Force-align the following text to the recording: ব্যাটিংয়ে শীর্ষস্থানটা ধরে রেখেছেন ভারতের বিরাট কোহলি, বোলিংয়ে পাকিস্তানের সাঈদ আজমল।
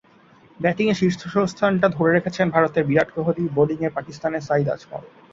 ব্যাটিংয়ে 0.59 0.95
শীর্ষস্থানটা 0.95 1.87
ধরে 1.89 2.11
রেখেছেন 2.11 2.47
ভারতের 2.49 2.83
বিরাট 2.85 3.09
কোহলি, 3.15 3.43
বোলিংয়ে 3.55 3.95
পাকিস্তানের 3.97 4.45
সাঈদ 4.47 4.67
আজমল। 4.69 5.03